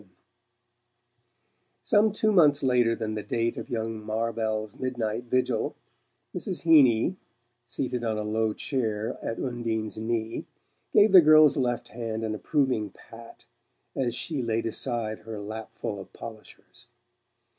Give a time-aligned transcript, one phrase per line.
[0.01, 0.07] VII
[1.83, 5.75] Some two months later than the date of young Marvell's midnight vigil,
[6.35, 6.63] Mrs.
[6.63, 7.17] Heeny,
[7.67, 10.47] seated on a low chair at Undine's knee,
[10.91, 13.45] gave the girl's left hand an approving pat
[13.95, 16.87] as she laid aside her lapful of polishers.